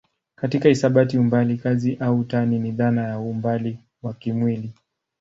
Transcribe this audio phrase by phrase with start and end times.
[0.35, 4.73] Katika hisabati umbali kazi au tani ni dhana ya umbali wa kimwili.